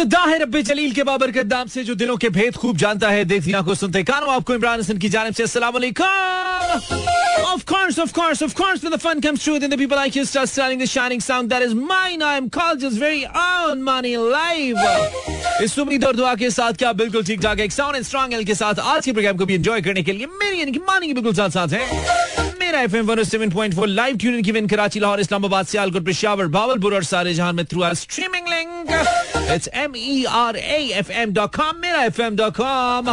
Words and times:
इब्तदा 0.00 0.60
जलील 0.62 0.92
के 0.94 1.02
बाबर 1.02 1.30
के 1.32 1.42
दाम 1.42 1.68
से 1.68 1.82
जो 1.84 1.94
दिलों 1.98 2.16
के 2.22 2.28
भेद 2.30 2.56
खूब 2.56 2.76
जानता 2.78 3.08
है 3.10 3.24
देखती 3.24 3.52
आँखों 3.58 3.74
सुनते 3.74 4.02
कानों। 4.06 4.34
आपको 4.34 4.54
इमरान 4.54 4.80
हसन 4.80 4.98
की 4.98 5.08
जानिब 5.08 5.34
से 5.34 5.42
अस्सलाम 5.42 5.74
Of 7.48 7.64
course, 7.66 7.98
of 8.02 8.12
course, 8.12 8.40
of 8.42 8.54
course, 8.54 8.82
when 8.82 8.92
the 8.92 8.98
fun 9.02 9.20
comes 9.20 9.42
true, 9.42 9.58
then 9.58 9.70
the 9.70 9.78
people 9.78 9.96
like 9.96 10.16
you 10.16 10.24
start 10.24 10.48
selling 10.48 10.78
the 10.78 10.86
shining 10.86 11.20
sound 11.20 11.50
that 11.50 11.62
is 11.66 11.74
mine. 11.74 12.22
I 12.22 12.36
am 12.40 12.48
called 12.56 12.80
just 12.80 12.98
very 13.02 13.24
own 13.42 13.82
money 13.88 14.16
live. 14.16 14.78
इस 15.62 15.78
उम्मीद 15.78 16.04
और 16.04 16.16
दुआ 16.16 16.34
के 16.42 16.50
साथ 16.50 16.72
क्या 16.82 16.92
बिल्कुल 17.02 17.24
ठीक 17.24 17.40
ठाक 17.42 17.60
एक 17.60 17.72
साउंड 17.72 17.96
एंड 17.96 18.04
स्ट्रॉन्ग 18.04 18.34
एल 18.34 18.44
के 18.44 18.54
साथ 18.54 18.78
आज 18.94 19.04
के 19.04 19.12
प्रोग्राम 19.12 19.36
को 19.36 19.46
भी 19.46 19.54
एंजॉय 19.54 19.80
करने 19.82 20.02
के 20.02 20.12
लिए 20.12 20.26
मेरी 20.42 20.60
यानी 20.60 20.72
कि 20.72 20.78
मानी 20.88 21.12
बिल्कुल 21.12 21.34
साथ 21.34 21.50
साथ 21.58 21.68
है। 21.72 22.46
मेरा 22.60 22.82
लाइव 23.86 24.16
ट्यून 24.20 24.42
की 24.42 24.52
विन 24.52 24.66
कराची 24.68 25.00
लाहौर 25.00 25.20
इस्लामाबाद 25.20 25.66
सियालकोट 25.66 26.04
पेशावर 26.06 26.46
भावलपुर 26.58 26.94
और 26.94 27.04
सारे 27.04 27.34
जहाँ 27.34 27.52
में 27.52 27.64
थ्रू 27.66 27.82
आर 27.82 27.94
स्ट्रीमिंग 28.04 28.48
लिंक 28.48 28.90
मेरा 31.80 32.02
F 32.04 32.20
M 32.22 32.36
dot 32.36 32.56
com 32.56 33.10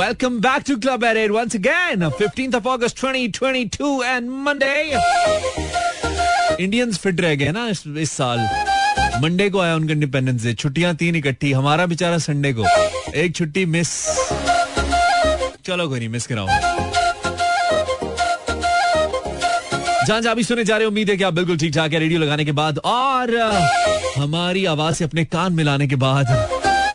welcome 0.00 0.38
back 0.40 0.62
to 0.66 0.76
club 0.76 1.04
eight 1.04 1.30
once 1.30 1.56
again 1.56 2.08
fifteenth 2.08 2.52
of 2.54 2.68
August 2.68 3.00
twenty 3.00 3.28
twenty 3.28 3.64
two 3.78 4.02
Indians 6.60 6.98
fit 6.98 7.20
रह 7.20 7.34
गए 7.34 7.52
ना 7.52 7.66
इस, 7.68 7.82
इस 7.98 8.12
साल। 8.12 8.38
मंडे 9.22 9.50
को 9.50 9.60
आया 9.60 9.76
उनका 9.76 9.92
इंडिपेंडेंस 9.92 10.42
डे 10.44 10.54
छुट्टियाँ 10.54 10.94
तीन 10.94 11.16
इकट्ठी 11.16 11.52
हमारा 11.52 11.86
बेचारा 11.86 12.18
संडे 12.18 12.52
को। 12.58 12.64
एक 13.14 13.36
छुट्टी 13.36 13.64
मिस 13.66 13.88
चलो 15.66 15.88
कोई 15.88 15.98
नहीं 15.98 16.08
मिस 16.08 16.26
कराऊँगा 16.26 16.81
जहाँ 20.06 20.20
जहाँ 20.20 20.34
भी 20.36 20.42
सुने 20.44 20.64
जा 20.64 20.76
रहे 20.76 20.86
उम्मीद 20.86 21.10
है 21.10 21.16
कि 21.16 21.24
आप 21.24 21.34
बिल्कुल 21.34 21.58
ठीक 21.58 21.74
ठाक 21.74 21.92
है। 21.92 21.98
रेडियो 21.98 22.20
लगाने 22.20 22.44
के 22.44 22.52
बाद 22.52 22.78
और 22.78 23.36
हमारी 24.16 24.64
आवाज़ 24.64 24.94
से 24.96 25.04
अपने 25.04 25.24
कान 25.24 25.52
मिलाने 25.52 25.86
के 25.88 25.96
बाद 25.96 26.26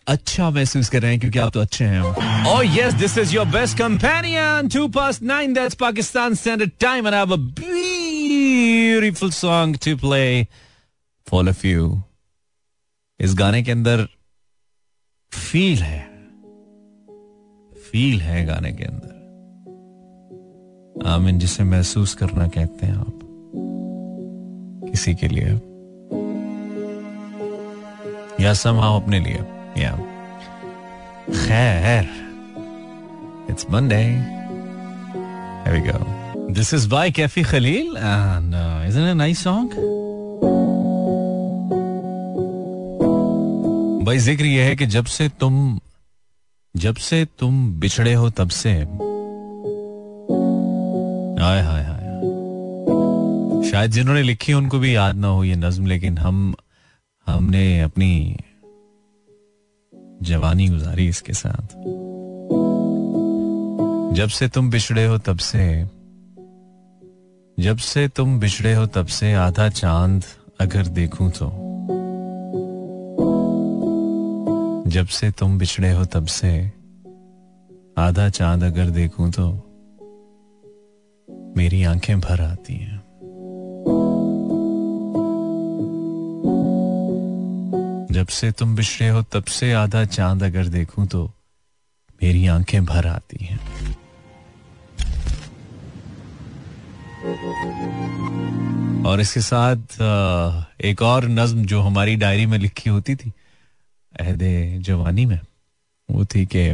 अच्छा 0.07 0.49
महसूस 0.49 0.89
कर 0.89 1.01
रहे 1.01 1.11
हैं, 1.11 1.19
क्योंकि 1.19 1.39
आप 1.39 1.51
तो 1.53 1.61
अच्छे 1.61 1.85
हैं। 1.85 2.01
और 2.45 2.65
yes 2.65 2.93
this 2.93 3.17
is 3.17 3.33
your 3.35 3.45
best 3.45 3.77
companion 3.77 4.69
to 4.73 4.87
pass 4.87 5.21
nine 5.21 5.53
that's 5.53 5.75
Pakistan 5.75 6.35
standard 6.35 6.71
time 6.79 7.07
and 7.07 7.15
I 7.15 9.11
song 9.31 9.77
to 9.85 9.95
play 9.97 10.43
follow 11.27 11.53
few 11.53 12.03
इस 13.19 13.35
गाने 13.35 13.63
के 13.63 13.71
अंदर 13.71 14.07
फील 15.31 15.77
है। 15.77 15.99
फील 17.91 18.21
है 18.21 18.45
गाने 18.45 18.71
के 18.71 18.83
अंदर। 18.83 19.16
आमिन 21.05 21.39
जिसे 21.39 21.63
महसूस 21.63 22.13
करना 22.13 22.47
कहते 22.47 22.85
हैं 22.85 22.95
आप। 22.95 23.19
किसी 24.91 25.15
के 25.15 25.27
लिए। 25.27 25.61
या 28.45 28.53
समाओ 28.53 29.01
अपने 29.01 29.19
लिए। 29.19 29.39
या। 29.83 29.97
खैर 31.45 32.09
it's 33.49 33.65
Monday 33.71 34.37
Here 35.67 35.79
we 35.79 35.91
go. 35.91 35.97
This 36.55 36.73
is 36.73 36.85
by 36.91 37.05
Kefi 37.11 37.43
Khalil 37.43 37.87
and 37.97 38.53
uh, 38.55 38.89
isn't 38.89 39.07
it 39.07 39.17
nice 39.17 39.47
song? 39.47 39.67
भाई 44.05 44.17
ज़िक्र 44.17 44.45
यह 44.45 44.65
है 44.65 44.75
कि 44.75 44.85
जब 44.85 45.05
से 45.05 45.29
तुम 45.29 45.79
जब 46.77 46.95
से 46.95 47.27
तुम 47.39 47.79
बिछड़े 47.79 48.13
हो 48.13 48.29
तब 48.29 48.49
से 48.49 48.85
हाय 51.47 51.61
हाय 51.61 51.83
हाय 51.83 52.01
शायद 53.71 53.91
जिन्होंने 53.91 54.21
लिखी 54.21 54.53
उनको 54.53 54.79
भी 54.79 54.95
याद 54.95 55.15
ना 55.15 55.27
हो 55.27 55.43
ये 55.43 55.55
नज्म, 55.55 55.85
लेकिन 55.85 56.17
हम, 56.17 56.55
हमने 57.27 57.81
अपनी 57.81 58.37
जवानी 60.21 60.67
गुजारी 60.67 61.07
इसके 61.07 61.33
साथ। 61.33 61.67
जब 64.15 64.27
से 64.27 64.47
तुम 64.47 64.69
बिछड़े 64.69 65.05
हो 65.05 65.17
तब 65.17 65.37
से, 65.37 65.85
जब 67.59 67.77
से 67.77 68.07
तुम 68.07 68.39
बिछड़े 68.39 68.73
हो 68.73 68.85
तब 68.85 69.05
से 69.05 69.33
आधा 69.33 69.69
चाँद 69.69 70.23
अगर 70.59 70.87
देखूँ 70.87 71.31
तो। 71.31 71.47
जब 74.89 75.05
से 75.05 75.31
तुम 75.31 75.57
बिछड़े 75.57 75.91
हो 75.91 76.05
तब 76.05 76.25
से 76.25 76.71
आधा 77.97 78.29
चाँद 78.29 78.63
अगर 78.63 78.85
देखूँ 78.85 79.31
तो। 79.31 79.66
मेरी 81.57 81.83
आँखें 81.83 82.19
भर 82.19 82.41
आती 82.41 82.73
हैं। 82.73 82.97
जब 88.11 88.27
से 88.27 88.51
तुम 88.51 88.75
बिछड़े 88.75 89.07
हो, 89.09 89.21
तब 89.23 89.43
से 89.43 89.71
आधा 89.73 90.03
चाँद 90.05 90.43
अगर 90.43 90.67
देखूँ 90.67 91.05
तो 91.07 91.23
मेरी 92.21 92.45
आँखें 92.47 92.85
भर 92.85 93.07
आती 93.07 93.45
हैं। 93.45 93.59
और 99.05 99.21
इसके 99.21 99.41
साथ 99.41 99.97
एक 100.85 101.01
और 101.01 101.27
नज्म 101.29 101.65
जो 101.65 101.81
हमारी 101.81 102.15
डायरी 102.15 102.45
में 102.45 102.57
लिखी 102.57 102.89
होती 102.89 103.15
थी, 103.15 103.31
अहदे 104.13 104.77
जवानी 104.81 105.25
में, 105.25 105.39
वो 106.09 106.25
थी 106.25 106.45
कि 106.45 106.69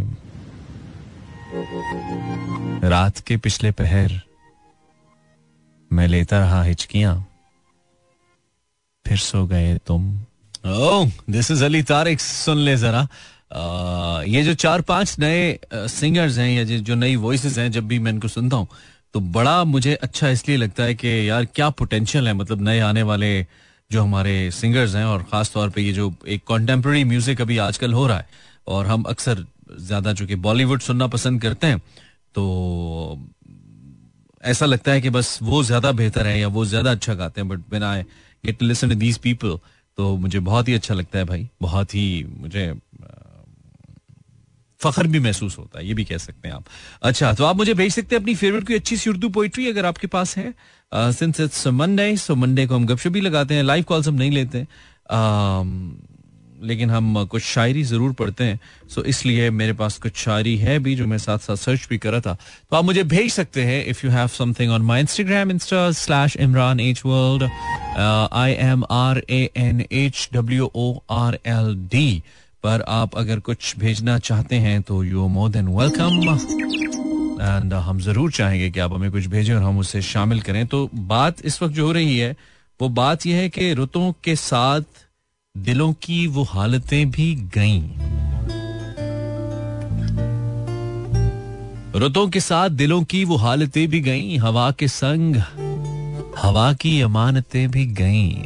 रात 2.90 3.20
के 3.20 3.38
पिछले 3.38 3.72
पहर 3.72 4.22
मैं 5.94 6.08
लेता 6.08 6.40
रहा 6.40 6.62
हिचकियाँ। 6.64 7.16
फिर 9.06 9.18
सो 9.20 9.46
गए 9.48 9.78
तुम। 9.88 10.12
दिस 11.30 11.52
इज़ 11.52 11.64
अली 11.64 11.82
तारिक 11.84 12.20
सुन 12.22 12.58
ले 12.60 12.76
जरा। 12.78 13.08
ये 14.26 14.44
जो 14.44 14.54
चार 14.56 14.82
पाँच 14.84 15.16
नए 15.20 15.60
सिंगर्स 15.74 16.38
हैं, 16.38 16.50
या 16.50 16.64
जो 16.64 16.96
नई 16.96 17.16
वॉइसेस 17.18 17.58
हैं, 17.58 17.72
जब 17.72 17.88
भी 17.88 18.00
मैं 18.00 18.12
इनको 18.12 18.28
सुनता 18.30 18.58
हूँ 18.58 18.68
तो 19.14 19.20
बड़ा 19.20 19.64
मुझे 19.66 19.94
अच्छा 19.96 20.30
इसलिए 20.30 20.58
लगता 20.58 20.84
है 20.84 20.94
कि 20.96 21.10
यार 21.30 21.46
क्या 21.46 21.70
पोटेंशियल 21.72 22.28
है 22.28 22.34
मतलब 22.34 22.62
नए 22.62 22.80
आने 22.82 23.02
वाले 23.04 23.46
जो 23.92 24.02
हमारे 24.04 24.50
सिंगर्स 24.52 24.96
हैं, 24.96 25.06
और 25.06 25.24
ख़ास 25.24 25.52
तौर 25.54 25.70
पे 25.70 25.82
ये 25.82 25.92
जो 25.94 26.14
एक 26.28 26.44
कॉन्टेम्प्रेरी 26.48 27.04
म्यूज़िक 27.04 27.42
अभी 27.42 27.58
आजकल 27.60 27.94
हो 27.94 28.08
रहा 28.08 28.18
है, 28.18 28.28
और 28.68 28.86
हम 28.88 29.04
अक्सर 29.04 29.46
ज़्यादा 29.80 30.14
चूँकि 30.14 30.36
बॉलीवुड 30.38 30.82
सुनना 30.82 31.08
पसंद 31.08 31.42
करते 31.42 31.68
हैं 31.68 31.80
तो 32.36 32.44
ऐसा 34.44 34.66
लगता 34.66 34.92
है 34.92 35.02
कि 35.02 35.10
बस 35.10 35.38
वो 35.44 35.64
ज़्यादा 35.64 35.92
बेहतर 35.92 36.28
है 36.28 36.40
या 36.40 36.48
वो 36.50 36.66
ज़्यादा 36.66 36.92
अच्छा 36.92 37.14
गाते 37.14 37.42
हैं 37.42 37.48
but 37.50 37.60
when 37.70 37.84
I 37.84 38.02
get 38.44 38.60
to 38.60 38.66
listen 38.66 38.90
to 38.90 38.96
these 38.96 39.18
people 39.18 39.58
तो 39.98 40.16
मुझे 40.18 40.40
बहुत 40.42 40.68
ही 40.68 40.74
अच्छा 40.74 40.94
लगता 40.94 41.20
है 41.20 41.26
भाई। 41.26 41.48
बहुत 41.62 41.96
ही 41.96 42.26
मुझे 42.38 42.74
फखर 44.82 45.08
भी 45.08 45.20
महसूस 45.20 45.58
होता 45.58 45.80
है 45.80 45.88
ये 45.88 45.94
भी 45.94 46.04
कह 46.06 46.18
सकते 46.18 46.48
हैं 46.48 46.56
आप। 46.56 46.64
अच्छा 47.02 47.34
तो 47.34 47.44
आप 47.46 47.56
मुझे 47.58 47.74
भेज 47.74 47.94
सकते 47.94 48.16
हैं 48.16 48.22
अपनी 48.22 48.36
फेवरेट 48.36 48.68
कोई 48.68 48.76
अच्छी 48.76 48.98
सी 48.98 49.10
उर्दू 49.10 49.30
पोइट्री 49.30 49.68
अगर 49.68 49.86
आपके 49.86 50.08
पास 50.08 50.36
है। 50.38 50.54
Since 50.92 51.40
it's 51.40 51.68
Monday 51.70 52.16
so 52.18 52.36
Monday 52.36 52.66
को 52.68 52.76
हम 52.76 52.86
गपशप 52.88 53.12
भी 53.12 53.22
लगाते 53.22 53.56
हैं 53.56 53.64
लाइव 53.64 53.84
कॉल्स 53.84 54.08
हम 54.08 54.16
नहीं 54.16 54.32
लेते। 54.32 54.64
uh, 54.64 55.64
लेकिन 56.64 56.90
हम 56.90 57.24
कुछ 57.26 57.44
शायरी 57.44 57.84
ज़रूर 57.84 58.12
पढ़ते 58.14 58.44
हैं। 58.44 58.60
सो 58.90 59.04
इसलिए 59.04 59.50
मेरे 59.52 59.74
पास 59.74 59.98
कुछ 59.98 60.16
शायरी 60.18 60.56
है 60.58 60.78
भी 60.80 60.96
जो 60.96 61.08
मैं 61.08 61.18
साथ 61.18 61.38
साथ 61.40 61.56
सर्च 61.58 61.88
भी 61.90 61.98
करा 61.98 62.20
था। 62.20 62.34
तो 62.72 62.78
आप 62.78 62.86
मुझे 62.86 63.04
भेज 63.06 63.32
सकते 63.32 63.64
हैं 63.64 63.84
if 63.86 64.06
you 64.06 64.12
have 64.12 64.28
something 64.30 64.72
on 64.72 64.82
my 64.82 65.02
Instagram 65.02 65.52
insta 65.52 65.90
slash 65.94 66.38
Imran 66.38 66.80
H 66.80 67.02
world 67.06 67.44
I 67.44 68.52
M 68.52 68.84
R 68.92 69.22
A 69.30 69.50
N 69.58 69.86
H 69.92 70.30
W 70.34 70.72
O 70.76 70.94
R 71.12 71.40
L 71.48 71.76
D 71.92 72.22
पर 72.64 72.84
आप 72.90 73.16
अगर 73.18 73.40
कुछ 73.42 73.78
भेजना 73.78 74.18
चाहते 74.20 74.56
हैं 74.66 74.82
तो 74.82 75.04
you 75.04 75.28
more 75.30 75.50
than 75.50 75.68
welcome 75.70 76.12
and 77.42 77.74
हम 77.74 78.00
ज़रूर 78.00 78.32
चाहेंगे 78.32 78.70
कि 78.70 78.80
आप 78.80 78.94
हमें 78.94 79.12
कुछ 79.12 79.26
भेजें 79.28 79.54
और 79.56 79.62
हम 79.62 79.78
उसे 79.80 80.02
शामिल 80.04 80.42
करें। 80.42 80.66
तो 80.68 80.90
बात 80.96 81.46
इस 81.46 81.62
वक्त 81.64 81.74
जो 81.76 81.86
हो 81.86 81.92
रही 81.92 82.18
है, 82.18 82.36
वो 82.80 82.90
बात 82.92 83.26
यह 83.26 83.38
है 83.38 83.50
कि 83.50 83.74
रुतों 83.74 84.12
के 84.24 84.36
साथ 84.36 85.03
दिलों 85.58 85.94
की 85.94 86.28
वो 86.28 86.44
हालतें 86.44 87.12
भी 87.12 87.36
गईं। 87.36 87.90
रुतों 92.00 92.28
के 92.28 92.40
साथ 92.40 92.70
दिलों 92.70 93.04
की 93.04 93.26
वो 93.26 93.36
हालतें 93.36 93.88
भी 93.88 94.00
गईं, 94.00 94.40
हवा 94.40 94.72
के 94.72 94.88
संग 94.88 95.36
हवा 96.38 96.74
की 96.74 97.02
अमानतें 97.02 97.72
भी 97.72 97.86
गईं। 97.86 98.44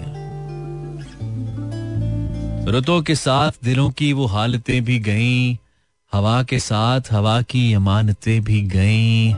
रुतों 2.65 3.01
के 3.01 3.15
साथ 3.15 3.51
दिलों 3.63 3.89
की 3.89 4.13
वो 4.13 4.25
हालतें 4.25 4.83
भी 4.83 4.99
गईं, 4.99 5.55
हवा 6.13 6.43
के 6.43 6.59
साथ 6.59 7.01
हवा 7.11 7.41
की 7.41 7.73
अमानतें 7.73 8.43
भी 8.43 8.61
गईं। 8.61 9.33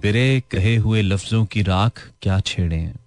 तेरे 0.00 0.42
कहे 0.50 0.76
हुए 0.76 1.02
लफ्जों 1.02 1.44
की 1.44 1.62
राख 1.62 2.10
क्या 2.22 2.40
छेड़े? 2.40 3.03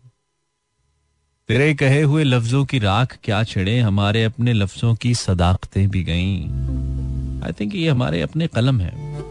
तेरे 1.50 1.74
कहे 1.74 2.02
हुए 2.02 2.24
लफ्जों 2.24 2.66
की 2.66 2.80
राख 2.80 3.18
क्या 3.24 3.44
छेड़े? 3.44 3.80
हमारे 3.80 4.24
अपने 4.24 4.54
लफ्जों 4.54 4.96
की 4.96 5.16
सदाकतें 5.16 5.90
भी 5.90 6.04
गईं। 6.04 6.42
आई 7.44 7.52
थिंक 7.52 7.76
ये 7.76 7.90
हमारे 7.90 8.22
अपने 8.22 8.48
कलम 8.48 8.82
है। 8.82 9.22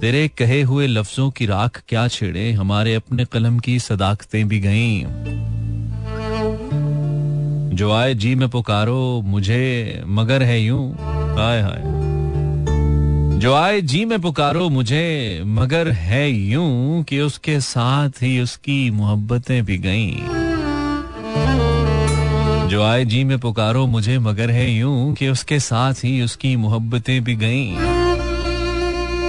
तेरे 0.00 0.28
कहे 0.28 0.62
हुए 0.62 0.86
लफ्जों 0.86 1.30
की 1.30 1.46
राख 1.46 1.82
क्या 1.88 2.08
छेड़े? 2.08 2.52
हमारे 2.52 2.94
अपने 2.94 3.24
कलम 3.24 3.58
की 3.58 3.78
सदाकतें 3.78 4.48
भी 4.48 4.60
गईं। 4.60 5.04
जो 7.76 7.92
आए 7.92 8.14
जी 8.14 8.34
में 8.34 8.48
पुकारो, 8.48 9.22
मुझे 9.24 10.02
मगर 10.06 10.42
है 10.42 10.60
यूँ। 10.60 10.92
हाय 11.36 11.60
हाय। 11.60 11.82
जो 13.38 13.54
आए 13.54 13.80
जी 13.80 14.04
में 14.04 14.20
पुकारो, 14.20 14.68
मुझे 14.68 15.40
मगर 15.46 15.90
है 15.90 16.30
यूँ 16.30 17.04
कि 17.04 17.20
उसके 17.20 17.60
साथ 17.60 18.10
ही 18.10 18.40
उसकी 18.40 18.90
मोहब्बतें 18.90 19.64
भी 19.64 19.78
गईं। 19.78 20.45
जो 22.66 22.82
आए 22.82 23.04
जी 23.04 23.24
में 23.24 23.38
पुकारो, 23.38 23.86
मुझे 23.86 24.18
मगर 24.18 24.50
है 24.50 24.70
यूँ 24.70 25.14
कि 25.14 25.28
उसके 25.28 25.60
साथ 25.60 25.94
ही 25.94 26.22
उसकी 26.22 26.56
मोहब्बतें 26.56 27.24
भी 27.24 27.36
गईं। 27.36 27.76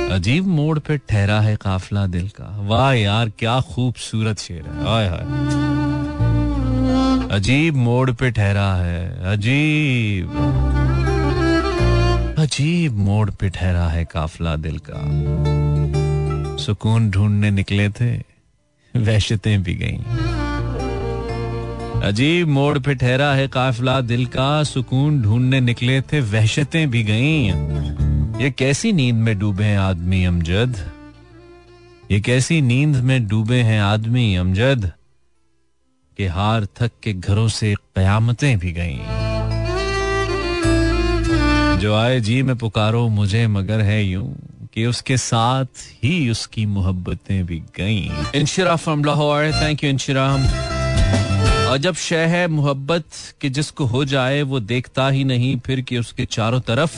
अजीब 0.09 0.47
मोड़ 0.47 0.79
पे 0.79 0.97
ठहरा 0.97 1.41
है 1.41 1.55
काफला 1.55 2.07
दिल 2.07 2.29
का। 2.29 2.57
वाह 2.61 2.93
यार, 2.93 3.29
क्या 3.29 3.59
खूबसूरत 3.61 4.39
शेर 4.39 4.61
है। 4.61 4.83
हाय 4.83 5.07
हाय। 5.07 5.21
अजीब 7.31 7.75
मोड़ 7.75 8.11
पे 8.11 8.31
ठहरा 8.31 8.75
है। 8.75 9.23
अजीब। 9.33 10.29
अजीब 12.37 12.93
मोड़ 12.93 13.29
पे 13.29 13.49
ठहरा 13.49 13.87
है 13.87 14.05
काफला 14.05 14.55
दिल 14.55 14.81
का। 14.89 14.97
सुकून 16.57 17.09
ढूँढने 17.09 17.51
निकले 17.51 17.89
थे, 17.89 18.17
वहशतें 18.95 19.63
भी 19.63 19.73
गईं। 19.73 20.26
अजीब 22.03 22.47
मोड़ 22.47 22.79
पे 22.79 22.95
ठहरा 22.95 23.33
है 23.33 23.47
काफिला, 23.47 24.01
दिल 24.01 24.25
का 24.25 24.63
सुकून 24.63 25.21
ढूँढने 25.21 25.59
निकले 25.59 26.01
थे, 26.01 26.21
वहशतें 26.21 26.89
भी 26.89 27.03
गईं। 27.03 27.53
ये 28.41 28.51
कैसी 28.51 28.93
नींद 28.93 29.15
में 29.15 29.39
डूबे 29.39 29.63
हैं 29.63 29.79
आदमी 29.79 30.25
अमजद? 30.25 30.91
ये 32.11 32.19
कैसी 32.19 32.61
नींद 32.61 32.95
में 32.95 33.27
डूबे 33.27 33.61
हैं 33.61 33.81
आदमी 33.81 34.35
अमजद? 34.35 34.91
के 36.17 36.27
हार 36.27 36.65
थक 36.65 36.91
के 37.03 37.13
घरों 37.13 37.47
से 37.47 37.75
कयामतें 37.95 38.59
भी 38.59 38.71
गईं। 38.71 38.99
जो 41.77 41.95
आए 41.95 42.19
जी 42.19 42.43
में 42.43 42.55
पुकारो 42.55 43.07
मुझे, 43.07 43.47
मगर 43.47 43.81
है 43.81 44.03
यूँ 44.03 44.35
कि 44.73 44.85
उसके 44.85 45.17
साथ 45.17 45.65
ही 46.03 46.29
उसकी 46.29 46.65
मोहब्बतें 46.65 47.45
भी 47.45 47.59
गईं। 47.59 48.09
Inshira 48.35 48.75
from 48.75 49.03
Lahore, 49.03 49.51
thank 49.51 49.83
you 49.83 49.89
Inshira 49.89 50.23
और 51.67 51.77
जब 51.77 51.95
शह 51.95 52.27
है 52.27 52.47
मोहब्बत 52.47 53.03
कि 53.41 53.49
जिसको 53.49 53.85
हो 53.85 54.03
जाए 54.05 54.41
वो 54.41 54.59
देखता 54.59 55.09
ही 55.09 55.23
नहीं, 55.23 55.59
फिर 55.59 55.81
कि 55.81 55.97
उसके 55.97 56.25
चारों 56.25 56.59
तरफ़। 56.59 56.97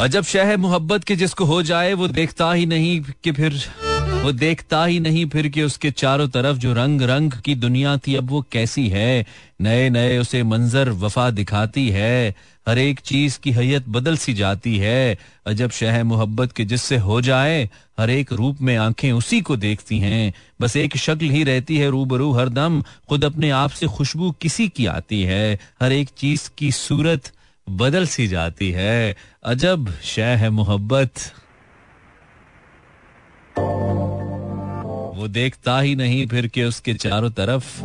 और 0.00 0.08
जब 0.08 0.24
शह 0.24 0.44
है 0.44 0.56
मोहब्बत 0.56 1.04
के 1.04 1.16
जिसको 1.16 1.44
हो 1.44 1.62
जाए 1.62 1.92
वो 1.92 2.08
देखता 2.08 2.52
ही 2.52 2.66
नहीं 2.66 3.00
कि 3.24 3.32
फिर 3.32 3.60
वो 4.16 4.32
देखता 4.32 4.84
ही 4.84 5.00
नहीं 5.00 5.26
फिर 5.26 5.48
कि 5.48 5.62
उसके 5.62 5.90
चारों 5.90 6.28
तरफ़ 6.28 6.56
जो 6.56 6.74
रंग 6.74 7.02
रंग 7.02 7.32
की 7.32 7.54
दुनिया 7.54 7.96
थी, 7.96 8.14
अब 8.14 8.30
वो 8.30 8.46
कैसी 8.52 8.88
है? 8.88 9.26
नए 9.60 9.90
नए 9.90 10.18
उसे 10.18 10.42
मंजर 10.42 10.90
वफा 10.90 11.30
दिखाती 11.30 11.88
है। 11.88 12.34
हर 12.68 12.78
एक 12.78 13.00
चीज़ 13.00 13.38
की 13.40 13.52
हैत 13.52 13.88
बदल 13.88 14.16
सी 14.16 14.34
जाती 14.34 14.78
है। 14.78 15.18
अजब 15.46 15.70
शह 15.70 16.04
मोहब्बत 16.04 16.52
के 16.52 16.64
जिससे 16.64 16.96
हो 16.96 17.20
जाए, 17.20 17.70
हर 18.00 18.10
एक 18.10 18.32
रूप 18.32 18.58
में 18.60 18.76
आँखें 18.76 19.12
उसी 19.12 19.40
को 19.40 19.56
देखती 19.56 19.98
हैं। 19.98 20.34
बस 20.60 20.76
एक 20.76 20.96
शक्ल 20.96 21.26
ही 21.26 21.44
रहती 21.44 21.78
है 21.78 21.90
रूबरू 21.90 22.32
हर 22.32 22.48
दम। 22.48 22.82
खुद 23.08 23.24
अपने 23.24 23.50
आप 23.50 23.70
से 23.70 23.86
खुशबू 23.86 24.30
किसी 24.30 24.68
की 24.68 24.86
आती 24.86 25.22
है। 25.22 25.58
हर 25.82 25.92
एक 25.92 26.08
चीज़ 26.18 26.50
की 26.58 26.72
सूरत 26.72 27.32
बदल 27.70 28.06
सी 28.06 28.26
जाती 28.26 28.70
है। 28.70 29.16
अजब 29.44 29.94
शह 30.04 30.50
मोहब्बत। 30.50 31.12
वो 35.16 35.28
देखता 35.28 35.80
ही 35.80 35.96
नहीं 35.96 36.26
फिर 36.26 36.46
के 36.46 36.64
उसके 36.64 36.94
चारों 36.94 37.30
तरफ़ 37.30 37.80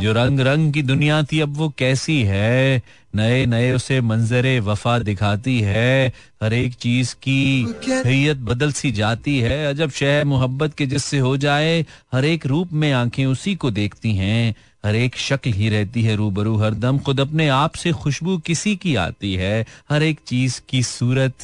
जो 0.00 0.12
रंग 0.12 0.40
रंग 0.40 0.72
की 0.72 0.82
दुनिया 0.82 1.22
थी, 1.22 1.40
अब 1.40 1.56
वो 1.56 1.68
कैसी 1.78 2.22
है? 2.22 2.82
नए 3.14 3.46
नए 3.46 3.72
उसे 3.72 4.00
मंजरे 4.00 4.60
वफा 4.60 4.98
दिखाती 4.98 5.60
है। 5.60 6.12
हर 6.42 6.52
एक 6.52 6.74
चीज़ 6.74 7.14
की 7.14 7.66
हैत 7.88 8.36
बदल 8.36 8.72
सी 8.72 8.92
जाती 8.92 9.40
है। 9.40 9.66
अजब 9.66 9.90
शह 9.90 10.24
मोहब्बत 10.24 10.74
के 10.74 10.86
जिससे 10.86 11.18
हो 11.18 11.36
जाए, 11.36 11.86
हर 12.12 12.24
एक 12.24 12.46
रूप 12.46 12.72
में 12.72 12.92
आँखें 12.92 13.26
उसी 13.26 13.54
को 13.54 13.70
देखती 13.70 14.14
हैं। 14.14 14.54
हर 14.86 14.94
एक 14.94 15.16
शक्ल 15.16 15.52
ही 15.52 15.68
रहती 15.68 16.02
है 16.02 16.16
रूबरू, 16.16 16.56
हर 16.56 16.74
दम 16.74 16.98
खुद 16.98 17.20
अपने 17.20 17.48
आप 17.48 17.74
से 17.74 17.92
खुशबू 17.92 18.38
किसी 18.38 18.76
की 18.76 18.94
आती 18.94 19.34
है। 19.34 19.66
हर 19.90 20.02
एक 20.02 20.20
चीज़ 20.26 20.60
की 20.68 20.82
सूरत 20.82 21.34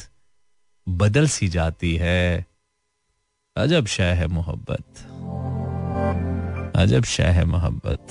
बदल 0.89 1.27
सी 1.27 1.47
जाती 1.47 1.95
है। 1.95 2.45
अजब 3.57 3.85
शाह 3.85 4.05
है 4.05 4.27
मोहब्बत। 4.27 4.83
अजब 6.75 7.03
शाह 7.03 7.27
है 7.27 7.45
मोहब्बत। 7.45 8.07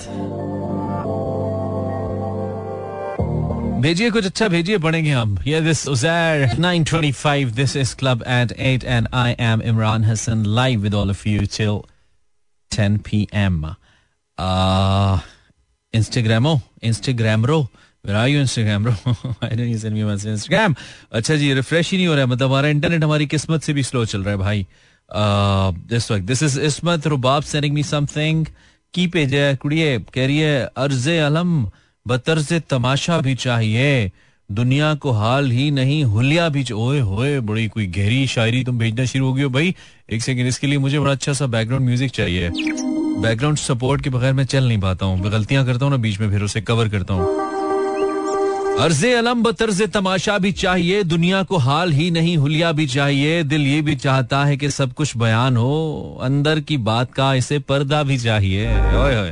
भेजिए 3.81 4.11
कुछ 4.11 4.25
अच्छा 4.25 4.47
भेजिए, 4.47 4.77
पढ़ेंगे 4.77 5.11
हम। 5.11 5.39
ये 5.47 5.61
this 5.61 5.87
Uzair 5.87 6.55
925 6.55 7.51
this 7.51 7.75
is 7.75 7.95
club 7.95 8.23
at 8.27 8.81
8 8.81 8.83
and 8.83 9.07
I 9.13 9.35
M 9.39 9.61
Imran 9.61 10.03
Hasan 10.03 10.45
live 10.45 10.79
with 10.79 10.93
all 10.93 11.09
of 11.09 11.29
you 11.29 11.39
till 11.39 11.79
10 12.71 12.97
PM 12.97 13.65
इंस्टाग्रामो 15.93 16.61
इंस्टाग्रामरो 16.83 17.67
Where 18.05 18.19
are 18.19 18.29
you 18.29 18.43
Instagram 18.45 18.85
bro? 18.85 19.15
Why 19.25 19.49
don't 19.49 19.75
you 19.75 19.85
send 19.85 19.93
me 19.93 20.35
Instagram? 20.35 20.75
अच्छा 21.11 21.35
जी 21.35 21.53
रिफ्रेश 21.53 21.91
ही 21.91 21.97
नहीं 21.97 22.07
हो 22.07 22.15
रहा 22.15 22.23
है 22.23 22.29
मतलब 22.31 22.47
हमारा 22.47 22.67
इंटरनेट 22.67 23.03
हमारी 23.03 23.27
किस्मत 23.27 23.61
से 23.61 23.73
भी 23.73 23.83
स्लो 23.83 24.05
चल 24.05 24.21
रहा 24.21 24.29
है 24.29 24.37
भाई। 24.37 24.67
दिस 25.09 26.11
वक्त 26.11 26.23
this 26.23 26.43
is 26.43 26.59
Ismat 26.61 27.07
Rubab 27.07 27.43
sending 27.43 27.73
me 27.73 27.83
something 27.83 28.45
की 28.93 29.07
पेज 29.07 29.33
है 29.33 29.55
कुड़िए 29.55 29.97
कह 30.13 30.25
रही 30.25 30.37
है 30.37 30.63
अर्ज़ 30.77 31.09
अलम 31.09 31.65
बतर्ज 32.05 32.53
तमाशा 32.69 33.19
भी 33.21 33.35
चाहिए 33.35 34.11
दुनिया 34.49 34.93
को 34.95 35.11
हाल 35.11 35.49
ही 35.51 35.69
नहीं 35.71 36.03
हुलिया 36.05 36.47
भी 36.49 36.63
ओए 36.73 36.99
होए 36.99 37.39
बड़ी 37.39 37.67
कोई 37.67 37.87
गहरी 37.87 38.27
शायरी 38.27 38.63
तुम 38.63 38.77
भेजना 38.79 39.05
शुरू 39.05 39.25
हो 39.25 39.33
गई 39.33 39.43
हो 39.43 39.49
भाई 39.49 39.75
एक 40.11 40.21
सेकंड 40.23 40.47
इसके 40.47 40.67
लिए 40.67 40.77
मुझे 40.77 40.99
बड़ा 40.99 41.11
अच्छा 41.11 41.33
सा 41.33 41.47
बैकग्राउंड 41.47 41.85
म्यूज़िक 41.85 42.11
चाहिए 42.11 42.49
बैकग्राउंड 43.21 43.57
सपोर्ट 43.57 44.03
के 44.03 44.09
बगैर 44.09 44.33
मैं 44.33 44.45
चल 44.45 44.67
नहीं 44.67 44.79
पाता 44.79 45.05
हूँ 45.05 45.29
गलतियाँ 45.29 45.65
करता 45.65 45.85
हूँ 45.85 45.91
ना 45.91 45.97
बीच 45.97 46.19
में 46.19 46.29
फिर 46.31 46.43
उसे 46.43 46.61
कवर 46.61 46.89
करता 46.89 47.13
हूँ 47.13 47.56
अर्जे 48.79 49.13
अलम 49.13 49.41
बतर्ज 49.43 49.81
तमाशा 49.93 50.37
भी 50.37 50.51
चाहिए 50.51 51.03
दुनिया 51.03 51.41
को 51.43 51.57
हाल 51.57 51.91
ही 51.91 52.09
नहीं 52.11 52.35
हुलिया 52.37 52.71
भी 52.71 52.87
चाहिए 52.87 53.43
दिल 53.43 53.61
ये 53.61 53.81
भी 53.81 53.95
चाहता 53.95 54.43
है 54.45 54.57
कि 54.57 54.69
सब 54.69 54.93
कुछ 54.93 55.17
बयान 55.17 55.57
हो 55.57 56.19
अंदर 56.23 56.59
की 56.59 56.77
बात 56.77 57.13
का 57.13 57.33
इसे 57.33 57.59
पर्दा 57.59 58.03
भी 58.03 58.17
चाहिए। 58.17 58.67
ओए 58.97 59.15
ओए 59.15 59.31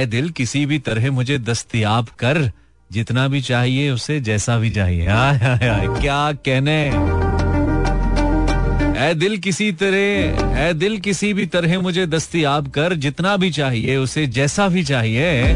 ए 0.00 0.06
दिल 0.06 0.30
किसी 0.30 0.64
भी 0.66 0.78
तरह 0.78 1.10
मुझे 1.10 1.38
दस्तयाब 1.38 2.06
कर 2.18 2.50
जितना 2.90 3.28
भी 3.28 3.40
चाहिए 3.42 3.90
उसे 3.90 4.20
जैसा 4.20 4.58
भी 4.58 4.70
चाहिए। 4.70 5.06
आय, 5.06 5.38
आय, 5.38 5.68
आय, 5.68 5.86
क्या 6.00 6.32
कहने? 6.48 6.80
ए 9.06 9.14
दिल 9.14 9.36
किसी 9.38 9.72
तरह 9.72 10.68
ए 10.68 10.72
दिल 10.74 10.98
किसी 10.98 11.32
भी 11.34 11.46
तरह 11.46 11.80
मुझे 11.80 12.06
दस्तियाब 12.06 12.68
कर 12.68 12.94
जितना 12.94 13.36
भी 13.36 13.50
चाहिए 13.50 13.96
उसे 13.96 14.26
जैसा 14.26 14.68
भी 14.68 14.84
चाहिए। 14.84 15.52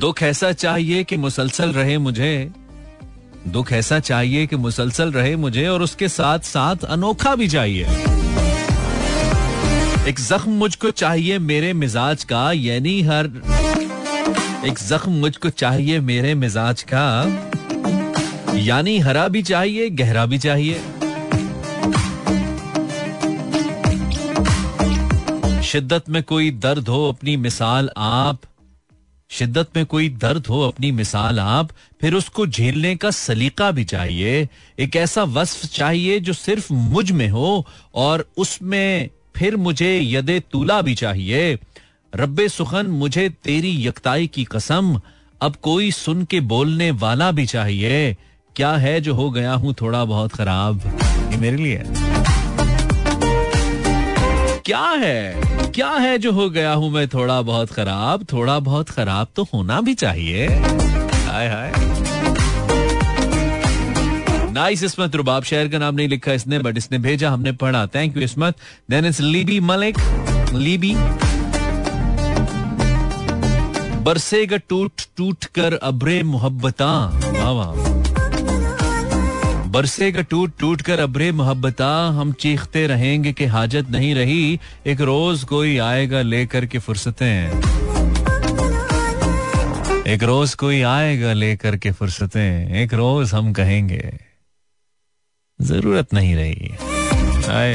दुख 0.00 0.22
ऐसा 0.22 0.52
चाहिए 0.52 1.04
कि 1.04 1.16
मुसलसल 1.16 1.72
रहे 1.72 1.96
मुझे। 1.98 2.50
दुख 3.48 3.72
ऐसा 3.72 3.98
चाहिए 3.98 4.46
कि 4.46 4.56
मुसलसल 4.56 5.12
रहे 5.12 5.36
मुझे 5.36 5.66
और 5.68 5.82
उसके 5.82 6.08
साथ 6.08 6.38
साथ 6.38 6.84
अनोखा 6.84 7.34
भी 7.34 7.48
चाहिए। 7.48 7.86
एक 10.08 10.20
जख्म 10.20 10.50
मुझको 10.50 10.90
चाहिए 10.90 11.38
मेरे 11.38 11.72
मिजाज 11.72 12.24
का, 12.24 12.52
यानी 12.52 13.00
हर 13.02 13.26
एक 14.66 14.78
जख्म 14.78 15.12
मुझको 15.12 15.50
चाहिए 15.50 16.00
मेरे 16.00 16.34
मिजाज 16.34 16.84
का, 16.92 17.06
यानी 18.56 18.98
हरा 18.98 19.26
भी 19.28 19.42
चाहिए, 19.42 19.88
गहरा 19.90 20.26
भी 20.26 20.38
चाहिए। 20.38 20.80
शिद्दत 25.62 26.08
में 26.08 26.22
कोई 26.22 26.50
दर्द 26.50 26.88
हो, 26.88 27.08
अपनी 27.08 27.36
मिसाल 27.36 27.90
आप 27.96 28.40
शिद्दत 29.30 29.68
में 29.76 29.86
कोई 29.86 30.08
दर्द 30.08 30.46
हो, 30.46 30.60
अपनी 30.60 30.92
मिसाल 30.92 31.40
आप, 31.40 31.68
फिर 32.00 32.14
उसको 32.14 32.46
झेलने 32.46 32.96
का 32.96 33.10
सलीका 33.10 33.70
भी 33.70 33.84
चाहिए। 33.84 34.48
एक 34.78 34.96
ऐसा 34.96 35.22
वस्फ 35.22 35.66
चाहिए 35.66 36.20
जो 36.20 36.32
सिर्फ़ 36.32 36.72
मुझमें 36.72 37.28
हो 37.28 37.66
और 37.94 38.28
उसमें 38.36 39.08
फिर 39.36 39.56
मुझे 39.56 40.00
यदे 40.00 40.40
तूला 40.40 40.82
भी 40.82 40.94
चाहिए। 40.94 41.58
रब्बे 42.16 42.48
सुखन, 42.48 42.86
मुझे 42.86 43.28
तेरी 43.28 43.86
यकताई 43.86 44.26
की 44.26 44.44
कसम, 44.44 45.00
अब 45.40 45.56
कोई 45.56 45.90
सुन 45.90 46.24
के 46.24 46.40
बोलने 46.40 46.90
वाला 46.90 47.30
भी 47.32 47.46
चाहिए। 47.46 48.16
क्या 48.56 48.72
है 48.72 49.00
जो 49.00 49.14
हो 49.14 49.30
गया 49.30 49.52
हूँ 49.52 49.74
थोड़ा 49.80 50.04
बहुत 50.04 50.32
खराब? 50.32 50.80
ये 51.30 51.36
मेरे 51.36 51.56
लिए 51.56 51.82
क्या 54.68 54.78
है? 54.78 55.70
क्या 55.70 55.90
है 55.90 56.18
जो 56.18 56.32
हो 56.32 56.48
गया 56.50 56.72
हूँ 56.72 56.90
मैं 56.90 57.06
थोड़ा 57.08 57.42
बहुत 57.42 57.70
खराब? 57.70 58.24
थोड़ा 58.32 58.58
बहुत 58.58 58.90
खराब 58.90 59.28
तो 59.36 59.42
होना 59.54 59.80
भी 59.80 59.94
चाहिए। 59.94 60.48
हाय 60.48 61.48
हाय। 61.48 61.72
नाइस 64.52 64.82
इसमत, 64.82 65.14
रुबाब 65.14 65.42
शहर 65.42 65.68
का 65.68 65.78
नाम 65.78 65.94
नहीं 65.94 66.08
लिखा 66.08 66.32
इसने 66.32 66.58
बट 66.58 66.76
इसने 66.76 66.98
भेजा, 66.98 67.30
हमने 67.30 67.52
पढ़ा। 67.52 67.86
Thank 67.86 68.16
you 68.16 68.22
Ismat. 68.22 68.56
Then 68.90 69.06
it's 69.06 69.20
Libby 69.20 69.60
Malik 69.60 69.98
Libby 70.54 70.94
बरसेगा 74.02 74.56
टूट 74.56 74.92
टूट 75.16 75.44
कर 75.44 75.74
अब्रे 75.74 76.22
मोहब्बता। 76.22 76.94
वाह 77.26 77.50
वाह। 77.50 77.97
बरसेगा 79.68 80.22
टूट 80.22 80.52
टूट 80.58 80.82
कर 80.82 81.00
अब्रे 81.00 81.30
मोहब्बता, 81.32 81.88
हम 82.10 82.32
चीखते 82.32 82.86
रहेंगे 82.86 83.32
कि 83.32 83.44
हाजत 83.46 83.90
नहीं 83.90 84.14
रही, 84.14 84.58
एक 84.86 85.00
रोज 85.00 85.44
कोई 85.44 85.76
आएगा 85.78 86.22
लेकर 86.22 86.66
के 86.66 86.78
फुर्सतें। 86.78 87.60
एक 90.06 90.22
रोज 90.22 90.54
कोई 90.54 90.80
आएगा 90.82 91.32
लेकर 91.32 91.76
के 91.76 91.90
फुर्सतें, 91.90 92.74
एक 92.74 92.94
रोज 92.94 93.34
हम 93.34 93.52
कहेंगे, 93.52 94.12
ज़रूरत 95.58 96.14
नहीं 96.14 96.34
रही। 96.34 96.74
आए। 97.50 97.74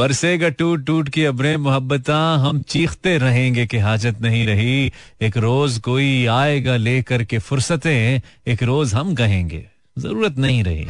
बरसेगा 0.00 0.48
टूट 0.50 0.84
टूट 0.86 1.08
की 1.08 1.24
अब्रे 1.24 1.56
मोहब्बता, 1.58 2.18
हम 2.40 2.60
चीखते 2.68 3.16
रहेंगे 3.18 3.66
कि 3.66 3.78
हाजत 3.78 4.20
नहीं 4.22 4.46
रही। 4.46 4.92
एक 5.22 5.36
रोज 5.36 5.78
कोई 5.78 6.26
आएगा 6.32 6.76
लेकर 6.76 7.24
के 7.24 7.38
फुर्सतें, 7.38 8.20
एक 8.48 8.62
रोज 8.62 8.94
हम 8.94 9.14
कहेंगे, 9.14 9.62
ज़रूरत 9.96 10.38
नहीं 10.38 10.62
रही। 10.64 10.86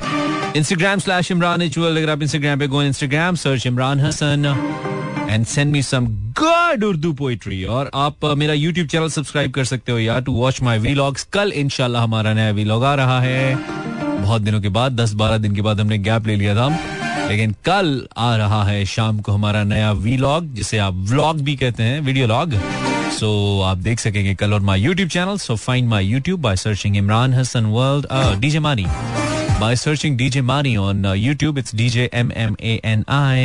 इंस्टाग्राम 0.57 0.99
स्लैश 0.99 1.31
इमरान 1.31 1.63
अगर 1.63 2.11
आप 2.11 2.23
इंस्टाग्राम 2.23 2.59
पे 2.59 2.67
go 2.67 2.83
Instagram 2.83 3.35
search 3.37 3.67
Imran 3.67 4.01
Hasan 4.01 4.47
and 5.31 5.47
send 5.47 5.73
me 5.73 5.83
some 5.83 6.07
good 6.39 6.85
Urdu 6.85 7.13
poetry 7.15 7.63
और 7.65 7.91
आप 7.97 8.25
मेरा 8.37 8.55
यूट्यूब 8.55 8.89
चैनल 8.89 9.09
सब्सक्राइब 9.09 9.53
कर 9.53 9.65
सकते 9.65 9.93
हो 9.93 9.99
यार 9.99 10.21
टू 10.21 10.33
वॉच 10.33 10.63
माई 10.63 10.79
वीलॉग्स 10.79 11.25
कल 11.33 11.53
इनशाला 11.57 12.01
हमारा 12.01 12.33
नया 12.35 12.51
वीलॉग 12.53 12.85
आ 12.85 12.95
रहा 12.95 13.21
है। 13.21 13.55
बहुत 14.21 14.43
दिनों 14.43 14.61
के 14.61 14.69
बाद, 14.71 15.01
दस 15.01 15.13
बारह 15.15 15.39
दिन 15.39 15.55
के 15.55 15.63
बाद 15.63 15.81
हमने 15.81 15.99
गैप 15.99 16.27
ले 16.27 16.37
लिया 16.37 16.55
था। 16.55 16.69
लेकिन 17.29 17.55
कल 17.65 18.07
आ 18.17 18.35
रहा 18.37 18.63
है 18.65 18.85
शाम 18.95 19.19
को 19.21 19.33
हमारा 19.33 19.63
नया 19.65 19.93
वीलॉग 20.07 20.53
जिसे 20.55 20.79
आप 20.89 20.95
व्लॉग 21.11 21.41
भी 21.49 21.57
कहते 21.57 21.83
हैं 21.83 22.01
वीडियो 22.09 22.27
लॉग 22.27 22.55
सो 23.19 23.31
आप 23.67 23.79
देख 23.89 24.01
सकेंगे 24.01 24.35
कल 24.35 24.55
और 24.55 24.61
my 24.71 24.81
YouTube 24.81 25.09
channel 25.09 25.37
so 25.39 25.57
find 25.57 25.89
my 25.89 26.07
YouTube 26.07 26.41
by 26.41 26.57
searching 26.57 26.97
Imran 26.97 27.35
Hasan 27.35 27.67
world 27.79 28.07
DJ 28.41 28.61
Mani 28.69 28.87
by 29.61 29.75
searching 29.75 30.17
DJ 30.17 30.43
Mani 30.43 30.71
on 30.79 31.05
uh, 31.05 31.11
YouTube. 31.13 31.59
It's 31.59 31.73
DJ 31.73 32.05
M 32.13 32.33
M 32.35 32.55
A 32.61 32.79
N 32.83 33.05
I. 33.09 33.41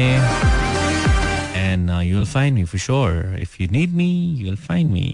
And 1.56 1.92
uh, 1.92 1.98
you'll 2.00 2.26
find 2.26 2.56
me 2.56 2.64
for 2.64 2.78
sure. 2.78 3.36
If 3.38 3.60
you 3.60 3.68
need 3.68 3.94
me, 3.94 4.08
you'll 4.44 4.62
find 4.70 4.94
me. 4.94 5.08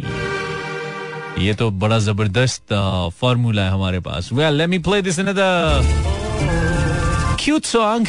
ये 1.39 1.53
तो 1.53 1.70
बड़ा 1.81 1.98
ज़बरदस्त 2.00 2.74
formula 3.20 3.63
है 3.63 3.72
हमारे 3.72 4.00
पास 4.08 4.29
well 4.34 4.53
let 4.53 4.70
me 4.70 4.79
play 4.88 5.01
this 5.01 5.20
another 5.20 5.81
cute 7.43 7.65
song 7.65 8.08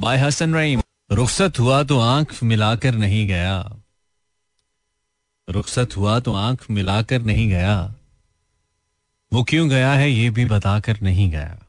by 0.00 0.16
Hasan 0.16 0.54
Rahim. 0.54 0.82
रुखसत 1.12 1.58
हुआ 1.58 1.82
तो 1.82 2.00
आँख 2.00 2.42
मिलाकर 2.42 2.94
नहीं 2.94 3.26
गया। 3.26 3.76
रुखसत 5.48 5.96
हुआ 5.96 6.20
तो 6.20 6.34
आँख 6.34 6.70
मिलाकर 6.70 7.22
नहीं 7.22 7.48
गया। 7.48 7.94
वो 9.32 9.42
क्यों 9.42 9.68
गया 9.68 9.92
है 9.92 10.10
ये 10.10 10.30
भी 10.30 10.44
बताकर 10.44 11.00
नहीं 11.02 11.30
गया। 11.30 11.66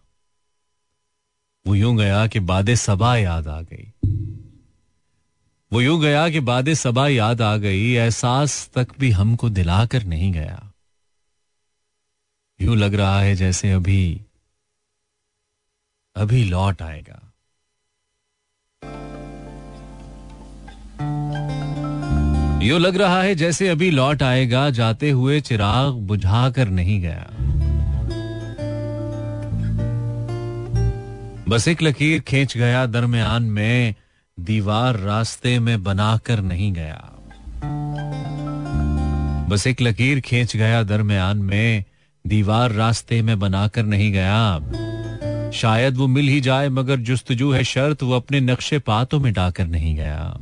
वो 1.68 1.76
यूँ 1.76 1.98
गया 1.98 2.28
कि 2.28 2.40
बाद 2.40 2.74
सबा 2.74 3.16
याद 3.16 3.48
आ 3.48 3.62
गई। 3.62 3.94
वो 5.74 5.82
यूँ 5.82 6.02
गया 6.02 6.30
कि 6.30 6.40
बाद 6.40 6.74
सबा 6.74 7.08
याद 7.08 7.42
आ 7.42 7.58
गई, 7.58 7.92
एहसास 7.92 8.70
तक 8.74 8.88
भी 9.00 9.12
हमको 9.12 9.50
दिलाकर 9.50 10.04
नहीं 10.04 10.32
गया। 10.32 10.72
यूँ 12.62 12.78
लग 12.78 12.94
रहा 12.94 13.20
है 13.20 13.36
जैसे 13.36 13.72
अभी 13.72 14.22
अभी 16.16 16.44
लौट 16.44 16.82
आएगा। 16.82 17.31
यो 22.62 22.78
लग 22.78 22.98
रहा 22.98 23.22
है 23.22 23.36
जैसे 23.36 23.68
अभी 23.68 23.92
लौट 23.92 24.24
आएगा, 24.24 24.70
जाते 24.70 25.10
हुए 25.10 25.42
चिराग 25.42 25.94
बुझा 25.94 26.50
कर 26.50 26.68
नहीं 26.68 27.02
गया। 27.02 27.28
बस 31.50 31.68
एक 31.68 31.84
लकीर 31.84 32.20
खींच 32.20 32.58
गया, 32.58 32.86
दरमियान 32.86 33.44
में 33.44 33.96
दीवार 34.40 34.96
रास्ते 34.96 35.60
में 35.60 35.84
बनाकर 35.84 36.42
नहीं 36.42 36.74
गया। 36.74 37.08
बस 39.50 39.68
एक 39.68 39.82
लकीर 39.82 40.20
खींच 40.20 40.58
गया, 40.58 40.84
दरमियान 40.84 41.38
में 41.38 41.84
दीवार 42.28 42.72
रास्ते 42.72 43.22
में 43.22 43.40
बनाकर 43.40 43.84
नहीं 43.84 44.12
गया। 44.12 44.60
शायद 45.52 45.98
वो 45.98 46.08
मिल 46.08 46.28
ही 46.28 46.42
जाए, 46.42 46.70
मगर 46.70 46.98
जुस्तजू 46.98 47.52
है 47.52 47.64
शर्त, 47.64 48.04
वो 48.04 48.14
अपने 48.14 48.40
नक्शे 48.40 48.80
पातों 48.80 49.20
में 49.20 49.34
डाकर 49.34 49.66
नहीं 49.66 49.96
गया। 49.96 50.38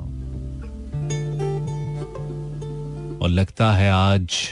और 3.22 3.30
लगता 3.30 3.74
है 3.74 3.92
आज। 3.92 4.50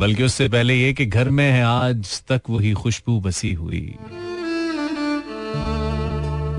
बल्कि 0.00 0.22
उससे 0.22 0.48
पहले 0.48 0.74
ये 0.74 0.92
कि 0.92 1.06
घर 1.06 1.30
में 1.30 1.50
है 1.50 1.64
आज, 1.64 2.22
तक 2.28 2.40
वही 2.50 2.72
खुशबू 2.72 3.20
बसी 3.20 3.52
हुई। 3.52 3.94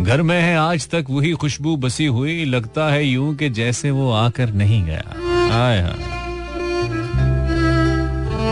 घर 0.02 0.22
में 0.22 0.42
है 0.42 0.58
आज, 0.58 0.88
तक 0.88 1.06
वही 1.10 1.32
खुशबू 1.32 1.76
बसी 1.76 2.06
हुई। 2.06 2.46
लगता 2.46 2.90
है 2.90 3.06
यूँ 3.06 3.36
कि 3.36 3.50
जैसे 3.50 3.92
वो 3.92 4.12
आकर 4.12 4.54
नहीं 4.54 4.84
गया। 4.84 5.04
हाय 5.54 5.82
हाय। 5.82 6.22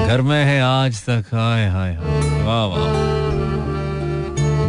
घर 0.08 0.22
में 0.22 0.46
है 0.46 0.62
आज, 0.62 1.04
तक 1.04 1.26
हाय 1.34 1.70
हाय 1.70 1.94
हाय। 1.94 2.44
वाह 2.44 2.66
वाह। 2.66 3.10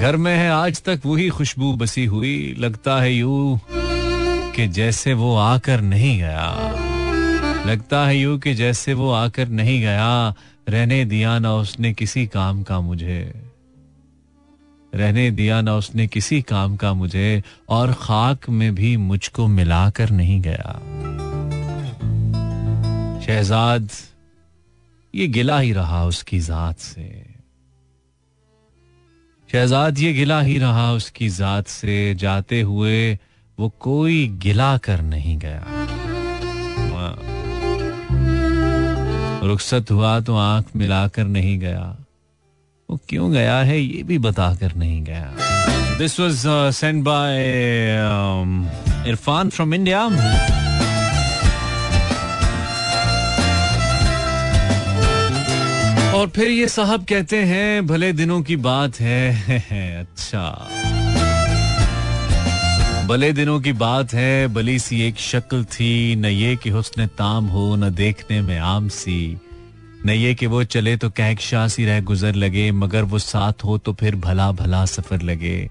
घर 0.01 0.17
में 0.17 0.37
है 0.37 0.51
आज, 0.51 0.83
तक 0.83 1.01
वही 1.07 1.29
खुशबू 1.29 1.73
बसी 1.73 2.05
हुई। 2.05 2.57
लगता 2.59 3.01
है 3.01 3.15
यूँ 3.15 3.61
कि 4.57 4.69
जैसे 4.69 5.15
वो 5.15 5.37
आकर 5.37 5.81
नहीं 5.81 6.19
गया। 6.19 6.75
लगता 7.67 8.07
है 8.07 8.17
यूँ 8.17 8.39
कि 8.39 8.55
जैसे 8.55 8.95
वो 8.95 9.13
आकर 9.13 9.49
नहीं 9.49 9.81
गया, 9.81 10.35
रहने 10.69 11.05
दिया 11.05 11.39
ना 11.39 11.55
उसने 11.55 11.93
किसी 11.93 12.27
काम 12.27 12.63
का 12.63 12.81
मुझे। 12.81 13.35
रहने 14.95 15.31
दिया 15.31 15.61
ना 15.61 15.77
उसने 15.77 16.07
किसी 16.07 16.43
काम 16.43 16.77
का 16.77 16.93
मुझे 16.93 17.43
और 17.69 17.93
खाक 17.93 18.49
में 18.49 18.75
भी 18.75 18.97
मुझको 18.97 19.47
मिलाकर 19.47 20.11
नहीं 20.11 20.41
गया। 20.41 20.81
शहजाद, 23.27 23.89
ये 25.15 25.27
गिला 25.27 25.59
ही 25.59 25.73
रहा 25.73 26.05
उसकी 26.05 26.41
जात 26.41 26.79
से। 26.79 27.27
शहजाद, 29.53 29.99
ये 29.99 30.13
गिला 30.13 30.41
ही 30.41 30.59
रहा 30.59 30.93
उसकी 30.93 31.29
जात 31.29 31.67
से। 31.67 32.15
जाते 32.15 32.61
हुए 32.61 33.19
वो 33.61 33.69
कोई 33.81 34.27
गिला 34.43 34.77
कर 34.79 35.01
नहीं 35.03 35.39
गया। 35.39 35.65
रुखसत 39.45 39.91
हुआ 39.91 40.21
तो 40.21 40.37
आँख 40.37 40.65
मिलाकर 40.77 41.25
नहीं 41.25 41.59
गया। 41.59 41.97
वो 42.91 42.99
क्यों 43.09 43.33
गया 43.33 43.59
है 43.59 43.81
ये 43.81 44.03
भी 44.03 44.19
बताकर 44.19 44.75
नहीं 44.75 45.03
गया। 45.05 45.35
This 45.99 46.21
was 46.21 46.47
send 46.71 47.05
by 47.05 47.37
Irfan 49.09 49.51
from 49.51 49.75
India 49.75 50.05
और 56.15 56.29
फिर 56.29 56.49
ये 56.49 56.69
साहब 56.69 57.05
कहते 57.05 57.37
हैं, 57.37 57.87
भले 57.87 58.13
दिनों 58.13 58.43
की 58.43 58.57
बात 58.57 59.01
है। 59.01 59.21
अच्छा। 60.01 60.69
भले 63.11 63.33
दिनों 63.33 63.61
की 63.61 63.73
बात 63.73 64.13
है 64.15 64.47
बली 64.47 64.79
सी 64.79 65.01
एक 65.03 65.19
शक्ल 65.19 65.65
थी, 65.65 66.17
न 66.17 66.25
ये 66.25 66.57
कि 66.57 66.71
हुस्न 66.71 67.07
ताम 67.07 67.47
हो, 67.47 67.77
न 67.77 67.91
देखने 67.91 68.41
में 68.41 68.59
आम 68.59 68.89
सी। 68.89 69.37
न 70.07 70.11
ये 70.11 70.35
कि 70.35 70.47
वो 70.47 70.65
चले 70.65 70.97
तो 70.97 71.11
कहकशा 71.11 71.69
सी 71.69 71.85
रह 71.85 72.01
गुजर 72.01 72.35
लगे, 72.35 72.71
मगर 72.73 73.03
वो 73.03 73.19
साथ 73.19 73.65
हो 73.65 73.79
तो 73.79 73.93
फिर 73.93 74.17
भला 74.17 74.53
भला 74.53 74.85
सफ़र 74.85 75.23
लगे। 75.23 75.71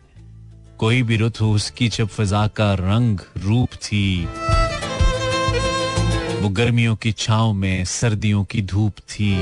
कोई 0.78 1.02
भी 1.04 1.18
रुत 1.18 1.42
हो 1.42 1.52
उसकी 1.52 1.88
जब 1.88 2.08
फजा 2.08 2.48
का 2.48 2.74
रंग 2.74 3.20
रूप 3.38 3.70
थी। 3.70 4.26
वो 6.42 6.50
गर्मियों 6.50 6.96
की 6.96 7.12
छाव 7.12 7.54
में, 7.54 7.86
सर्दियों 7.86 8.44
की 8.44 8.62
धूप 8.62 8.94
थी। 8.94 9.34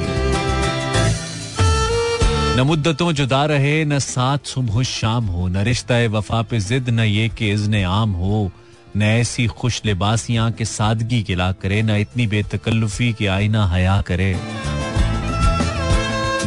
न 2.58 2.62
मुद्दतों 2.62 3.12
जुदा 3.12 3.46
रहे, 3.46 3.86
न 3.86 4.00
साथ 4.00 4.38
सुबह 4.46 4.84
शाम 4.84 5.26
हो। 5.26 5.48
न 5.48 5.58
रिश्ता 5.58 6.08
वफा 6.08 6.42
पे 6.42 6.60
जिद, 6.60 6.90
न 6.90 7.00
ये 7.00 7.30
कि 7.30 7.52
इज्न 7.52 7.84
आम 7.84 8.12
हो। 8.12 8.52
न 8.98 9.02
ऐसी 9.02 9.48
खुश 9.48 9.82
लिबासियाँ 9.86 10.52
के 10.52 10.66
सादगी 10.66 11.24
गिला 11.24 11.52
करे, 11.52 11.82
न 11.82 11.90
इतनी 11.90 12.28
बेतकल्लुफी 12.28 13.14
की 13.14 13.26
आईना 13.26 13.68
हया 13.68 14.02
करे। 14.02 14.40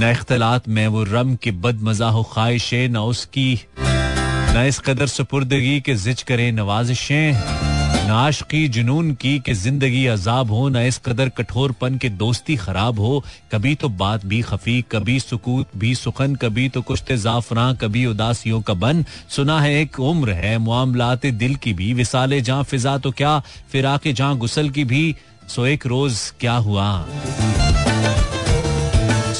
न 0.00 0.10
इख्तलात 0.12 0.68
में 0.68 0.86
वो 0.86 1.04
रम 1.04 1.36
के 1.36 1.50
बद 1.50 1.80
मज़ा 1.82 2.08
हो 2.08 2.22
ख्वाहिशें, 2.22 2.88
न 2.88 2.96
उसकी, 2.96 3.60
न 3.78 4.64
इस 4.68 4.78
कदर 4.78 5.06
सुपुर्दगी 5.06 5.80
के 5.80 5.94
जिच 5.94 6.22
करे 6.22 6.52
नवाजिशें। 6.52 7.69
नाश 8.10 8.40
की 8.42 8.68
जुनून 8.68 9.12
की 9.14 9.38
कि 9.38 9.52
ज़िंदगी 9.54 10.06
अजाब 10.06 10.50
हो, 10.50 10.68
ना 10.68 10.82
इस 10.82 10.96
कदर 10.98 11.28
कठोर 11.28 11.72
पन 11.72 11.98
के 11.98 12.08
दोस्ती 12.08 12.56
खराब 12.56 12.98
हो। 12.98 13.22
कभी 13.52 13.74
तो 13.74 13.88
बात 13.88 14.24
भी 14.26 14.40
खफी, 14.42 14.80
कभी 14.92 15.18
सुकूत 15.20 15.76
भी 15.76 15.94
सुखन, 15.94 16.34
कभी 16.34 16.68
तो 16.68 16.82
कुछ 16.82 17.12
जाफरा, 17.12 17.72
कभी 17.72 18.04
उदासियों 18.06 18.60
का 18.62 18.74
बन। 18.74 19.04
सुना 19.28 19.60
है 19.60 19.74
एक 19.80 20.00
उम्र 20.00 20.32
है, 20.32 20.58
मामलात 20.58 21.26
दिल 21.26 21.54
की 21.54 21.72
भी। 21.72 21.92
विसाले 21.94 22.40
जहाँ 22.40 22.62
फिजा 22.64 22.98
तो 22.98 23.10
क्या, 23.10 23.38
फिराके 23.72 24.12
जहाँ 24.12 24.36
गुसल 24.38 24.70
की 24.70 24.84
भी। 24.84 25.14
सो 25.48 25.66
एक 25.66 25.86
रोज 25.86 26.18
क्या 26.40 26.56
हुआ? 26.58 26.90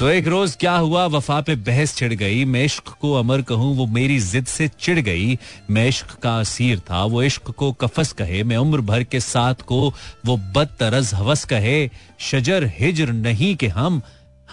सो 0.00 0.08
एक 0.08 0.28
रोज 0.28 0.56
क्या 0.56 0.76
हुआ? 0.76 1.06
वफा 1.06 1.40
पे 1.40 1.56
बहस 1.56 1.96
छिड़ 1.96 2.14
गई। 2.14 2.44
मैं 2.44 2.64
इश्क 2.64 2.88
को 3.00 3.14
अमर 3.14 3.42
कहूँ, 3.42 3.76
वो 3.76 3.86
मेरी 3.86 4.20
जिद 4.20 4.46
से 4.46 4.68
चिड़ 4.68 5.00
गई। 5.00 5.38
मैं 5.70 5.88
इश्क 5.88 6.10
का 6.22 6.40
असीर 6.40 6.78
था, 6.78 7.04
वो 7.04 7.22
इश्क 7.22 7.42
को 7.42 7.72
कफस 7.72 8.12
कहे। 8.12 8.44
मैं 8.44 8.56
उम्र 8.56 8.80
भर 8.80 9.04
के 9.04 9.20
साथ 9.20 9.54
को 9.54 9.94
वो 10.26 10.36
बदतरज 10.36 11.14
हवस 11.14 11.44
कहे। 11.44 11.90
शजर 12.20 12.72
हिजर 12.78 13.12
नहीं 13.12 13.56
कि 13.56 13.66
हम 13.66 14.02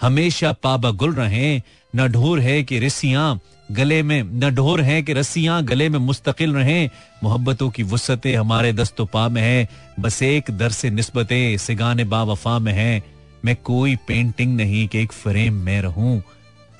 हमेशा 0.00 0.52
पाबा 0.52 0.90
गुल 0.90 1.14
रहे। 1.14 1.62
न 1.96 2.08
ढोर 2.08 2.40
है 2.40 2.62
कि 2.62 2.78
रस्सियाँ 2.78 3.40
गले 3.72 4.02
में, 4.02 4.22
न 4.22 4.50
ढोर 4.50 4.80
है 4.80 5.02
कि 5.02 5.12
रस्सियाँ 5.12 5.64
गले 5.64 5.88
में 5.88 5.98
मुस्तकिल 5.98 6.54
रहे। 6.54 6.90
मोहब्बतों 7.22 7.70
की 7.70 7.82
वसतें 7.82 8.36
हमारे 8.36 8.72
दस्तो 8.72 9.04
पा 9.04 9.28
में 9.28 9.42
है। 9.42 9.68
बस 10.00 10.22
एक 10.22 10.44
दर 10.50 10.70
से 10.70 10.90
निस्बतें, 10.90 11.58
सिगाने 11.58 12.04
बा 12.04 12.22
वफा 12.22 12.58
में 12.58 12.72
है। 12.72 13.17
मैं 13.44 13.56
कोई 13.56 13.96
पेंटिंग 13.96 14.56
नहीं 14.56 14.88
कि 14.88 14.98
एक 14.98 15.12
फ्रेम 15.12 15.54
में 15.54 15.80
रहूँ। 15.80 16.22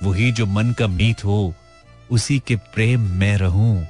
वही 0.03 0.31
जो 0.31 0.45
मन 0.45 0.71
का 0.71 0.87
मीत 0.87 1.25
हो, 1.25 1.53
उसी 2.11 2.41
के 2.47 2.55
प्रेम 2.55 3.01
में 3.01 3.37
रहूँ। 3.37 3.87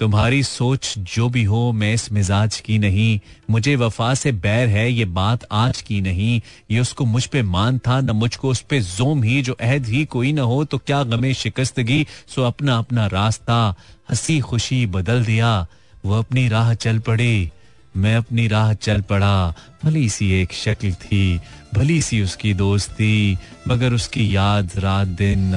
तुम्हारी 0.00 0.42
सोच 0.42 0.94
जो 0.98 1.28
भी 1.28 1.44
हो, 1.44 1.72
मैं 1.72 1.94
इस 1.94 2.12
मिजाज 2.12 2.60
की 2.60 2.78
नहीं। 2.78 3.20
मुझे 3.50 3.76
वफा 3.76 4.14
से 4.14 4.32
बैर 4.32 4.68
है, 4.68 4.92
ये 4.92 5.04
बात 5.04 5.46
आज 5.52 5.82
की 5.82 6.00
नहीं। 6.00 6.40
ये 6.70 6.80
उसको 6.80 7.04
मुझ 7.04 7.26
पे 7.26 7.42
मान 7.42 7.78
था, 7.78 8.00
न 8.00 8.10
मुझको 8.10 8.48
उस 8.48 8.60
पे 8.60 8.80
जोम 8.80 9.22
ही। 9.22 9.42
जो 9.42 9.52
अहद 9.52 9.86
ही 9.86 10.04
कोई 10.04 10.32
ना 10.32 10.42
हो 10.42 10.64
तो 10.64 10.78
क्या 10.78 11.02
गमे 11.02 11.34
शिकस्तगी? 11.34 12.06
सो 12.28 12.42
अपना 12.42 12.78
अपना 12.78 13.06
रास्ता, 13.06 13.74
हँसी 14.10 14.40
खुशी 14.40 14.86
बदल 14.86 15.24
दिया। 15.24 15.66
वो 16.04 16.18
अपनी 16.18 16.48
राह 16.48 16.74
चल 16.74 16.98
पड़ी। 16.98 17.50
मैं 17.96 18.16
अपनी 18.16 18.46
राह 18.48 18.72
चल 18.74 19.00
पड़ा। 19.00 19.54
भली 19.84 20.08
सी 20.08 20.30
एक 20.32 20.52
शक्ल 20.52 20.92
थी, 20.92 21.40
भली 21.74 22.00
सी 22.02 22.22
उसकी 22.22 22.54
दोस्ती, 22.54 23.38
मगर 23.68 23.92
उसकी 23.92 24.36
याद 24.36 24.70
रात 24.76 25.08
दिन। 25.08 25.54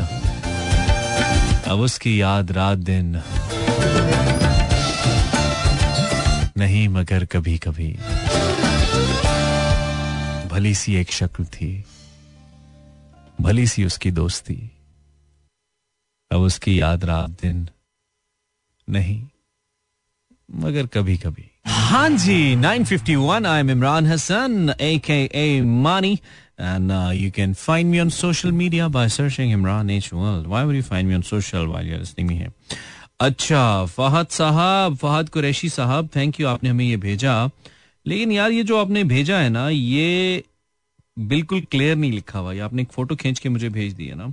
अब 1.68 1.80
उसकी 1.80 2.22
याद 2.22 2.52
रात 2.52 2.78
दिन। 2.78 3.22
नहीं, 6.58 6.88
मगर 6.90 7.26
कभी 7.26 7.58
कभी 7.58 7.92
भली 10.48 10.76
सी 10.76 10.96
एक 10.96 11.12
शक्ल 11.12 11.46
थी, 11.46 11.84
भली 13.42 13.68
सी 13.68 13.86
उसकी 13.86 14.12
दोस्ती। 14.12 14.72
अब 16.32 16.40
उसकी 16.40 16.80
याद 16.82 17.06
रात 17.06 17.30
दिन। 17.30 17.68
नहीं, 18.90 19.28
मगर 20.52 20.88
कभी 20.88 21.18
कभी 21.18 21.47
हाँ 21.68 22.10
जी 22.10 22.56
951 22.56 23.46
I 23.46 23.60
M 23.60 23.70
Imran 23.72 24.06
Hasan 24.08 24.74
A 24.82 25.62
Mani 25.62 26.20
and 26.60 26.92
uh, 26.92 27.12
you 27.14 27.32
can 27.32 27.54
find 27.54 27.92
me 27.92 28.00
on 28.00 28.10
social 28.10 28.52
media 28.52 28.90
by 28.90 29.08
searching 29.08 29.52
Imran 29.56 29.92
H 29.96 30.12
World. 30.12 30.48
Why 30.48 30.64
would 30.64 30.76
you 30.76 30.84
find 30.84 31.08
me 31.08 31.16
on 31.16 31.24
social 31.24 31.68
while 31.72 31.86
you're 31.86 32.00
listening 32.00 32.28
me 32.30 32.38
here? 32.38 32.54
अच्छा 33.20 33.86
फहद 33.86 34.28
साहब 34.32 34.96
फहद 35.02 35.30
कुरैशी 35.30 35.70
साहब 35.70 36.10
thank 36.16 36.40
you 36.40 36.48
आपने 36.48 36.70
हमें 36.70 36.86
ये 36.86 36.98
भेजा। 36.98 37.50
लेकिन 38.06 38.32
यार 38.32 38.52
ये 38.52 38.64
जो 38.64 38.78
आपने 38.78 39.04
भेजा 39.04 39.38
है 39.40 39.50
ना 39.50 39.68
ये 39.70 40.44
बिल्कुल 41.18 41.62
क्लियर 41.72 41.96
नहीं 41.96 42.12
लिखा 42.12 42.40
हुआ। 42.40 42.54
ये 42.54 42.60
आपने 42.60 42.82
एक 42.82 42.92
फ़ोटो 42.92 43.16
खींच 43.16 43.40
के 43.40 43.50
मुझे 43.50 43.70
भेज 43.70 43.94
दी 43.94 44.08
है 44.08 44.16
ना। 44.16 44.32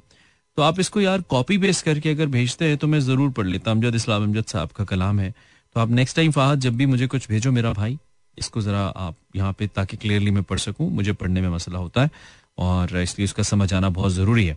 तो 0.57 0.63
आप 0.63 0.81
इसको 0.81 1.01
यार 1.01 1.21
कॉपी 1.31 1.59
पेस्ट 1.59 1.85
करके 1.85 2.11
अगर 2.11 2.27
भेजते 2.37 2.65
हैं 2.69 2.77
तो 2.77 2.87
मैं 2.87 3.01
ज़रूर 3.01 3.31
पढ़ 3.31 3.47
लेता। 3.47 3.71
अमजद 3.71 3.95
इस्लाम 3.95 4.25
अमजद 4.25 4.45
साहब 4.53 4.71
का 4.77 4.85
कलाम 4.85 5.21
है। 5.21 5.33
तो 5.75 5.81
आप 5.81 5.91
नेक्स्ट 5.91 6.17
टाइम 6.17 6.31
फाहद 6.33 6.61
जब 6.61 6.77
भी 6.77 6.87
मुझे 6.87 7.07
कुछ 7.07 7.29
भेजो 7.29 7.53
मेरा 7.53 7.73
भाई, 7.73 7.99
इसको 8.39 8.61
ज़रा 8.61 8.81
आप 8.81 9.15
यहाँ 9.37 9.53
पे 9.59 9.67
ताकि 9.67 9.97
क्लियरली 9.97 10.31
मैं 10.31 10.43
पढ़ 10.43 10.59
सकूँ, 10.59 10.91
मुझे 10.91 11.13
पढ़ने 11.13 11.41
में 11.41 11.49
मसला 11.49 11.79
होता 11.79 12.03
है 12.03 12.11
और 12.59 12.97
इसलिए 12.99 13.25
उसका 13.25 13.43
समझ 13.43 13.73
आना 13.75 13.89
बहुत 13.91 14.13
ज़रूरी 14.13 14.47
है। 14.47 14.57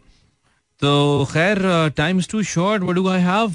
तो 0.81 1.25
खैर 1.31 1.59
time 1.97 2.21
to 2.31 2.41
short 2.45 2.83
what 2.83 2.95
do 2.95 3.07
I 3.09 3.21
have 3.21 3.53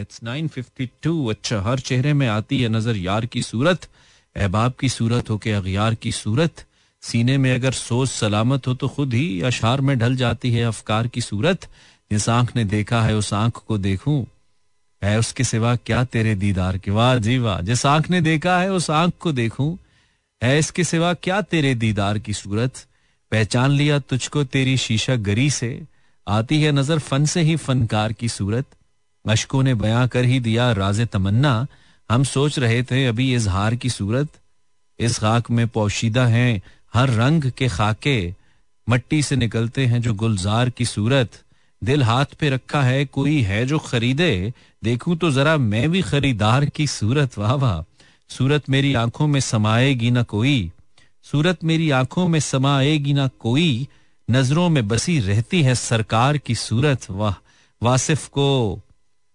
it's 0.00 0.20
952 0.24 1.30
अच्छा 1.30 1.60
हर 1.60 1.78
चेहरे 1.80 2.12
में 2.12 2.26
आती 2.28 2.60
है 2.62 2.68
नज़र, 2.68 2.96
यार 2.96 3.26
की 3.26 3.42
सूरत, 3.42 3.88
अहबाब 4.36 4.72
की 4.80 4.88
सूरत 4.88 5.30
हो 5.30 5.38
के 5.38 5.52
अगयार 5.52 5.94
की 5.94 6.12
सूरत, 6.12 6.64
सीने 7.02 7.36
में 7.38 7.54
अगर 7.54 7.72
सोच 7.72 8.08
सलामत 8.08 8.66
हो 8.66 8.74
तो 8.74 8.88
खुद 8.88 9.14
ही 9.14 9.40
अशार 9.42 9.80
में 9.80 9.98
ढल 9.98 10.16
जाती 10.16 10.52
है 10.52 10.62
अफकार 10.64 11.06
की 11.08 11.20
सूरत, 11.20 11.68
जिस 12.10 12.28
आँख 12.28 12.54
ने 12.56 12.64
देखा 12.66 13.02
है 13.02 13.16
उस 13.16 13.32
आँख 13.34 13.62
को 13.66 13.78
देखूँ। 13.78 14.24
है 15.04 15.18
उसके 15.18 15.44
सिवा 15.44 15.76
क्या 15.76 16.04
तेरे 16.04 16.34
दीदार 16.34 16.78
के 16.78 16.90
वाह, 16.90 17.16
जी 17.16 17.38
वाह। 17.38 17.60
जिस 17.60 17.86
आँख 17.86 18.10
ने 18.10 18.20
देखा 18.20 18.58
है, 18.58 18.72
उस 18.72 18.90
आँख 18.90 19.12
को 19.20 19.32
देखूँ। 19.32 19.78
है 20.42 20.58
इसके 20.58 20.84
सिवा 20.84 21.14
क्या 21.14 21.40
तेरे 21.42 21.74
दीदार 21.74 22.18
की 22.18 22.32
सूरत? 22.32 22.86
पहचान 23.30 23.70
लिया 23.70 23.98
तुझको 23.98 24.44
तेरी 24.44 24.76
शीशा 24.76 25.16
गरी 25.16 25.50
से। 25.50 25.82
आती 26.28 26.62
है 26.62 26.72
नज़र 26.72 26.98
फन 26.98 27.24
से 27.24 27.40
ही 27.40 27.56
फनकार 27.56 28.12
की 28.12 28.28
सूरत। 28.28 28.64
अशकों 29.28 29.62
ने 29.62 29.74
बयां 29.74 30.08
कर 30.08 30.24
ही 30.24 30.40
दिया 30.40 30.72
राज 30.72 31.00
तमन्ना। 31.00 31.66
हम 32.10 32.24
सोच 32.24 32.58
रहे 32.58 32.82
थे 32.82 33.06
अभी 33.06 33.34
इजहार 33.34 33.74
की 33.74 33.90
सूरत। 33.90 34.28
इस 34.98 35.18
खाक 35.18 35.50
में 35.50 35.68
पोशीदा 35.68 36.26
हैं, 36.26 36.62
हर 36.94 37.10
रंग 37.10 37.50
के 37.50 37.68
खाके। 37.68 38.34
मट्टी 38.88 39.22
से 39.22 39.36
निकलते 39.36 39.86
हैं 39.86 40.02
जो 40.02 40.14
गुलजार 40.14 40.70
की 40.70 40.84
सूरत। 40.84 41.42
दिल 41.84 42.02
हाथ 42.02 42.26
पे 42.40 42.50
रखा 42.50 42.82
है 42.82 43.04
कोई 43.04 43.40
है 43.40 43.66
जो 43.66 43.78
खरीदे। 43.78 44.52
देखूँ 44.84 45.16
तो 45.16 45.30
जरा 45.30 45.56
मैं 45.56 45.90
भी 45.90 46.02
खरीदार 46.02 46.64
की 46.64 46.86
सूरत, 46.86 47.38
वाह 47.38 47.54
वाह। 47.54 47.94
सूरत 48.28 48.70
मेरी 48.70 48.94
आँखों 48.94 49.26
में 49.26 49.40
समाएगी 49.40 50.10
ना 50.10 50.22
कोई। 50.22 50.72
सूरत 51.22 51.64
मेरी 51.64 51.90
आँखों 51.90 52.28
में 52.28 52.40
समाएगी 52.40 53.12
ना 53.12 53.28
कोई। 53.28 53.88
नज़रों 54.30 54.68
में 54.68 54.88
बसी 54.88 55.20
रहती 55.20 55.62
है 55.62 55.74
सरकार 55.74 56.38
की 56.38 56.54
सूरत, 56.54 57.10
वाह। 57.10 57.34
वासिफ 57.82 58.28
को 58.28 58.80